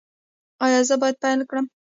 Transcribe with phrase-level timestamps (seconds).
[0.63, 1.65] ایا زه باید پیل کړم؟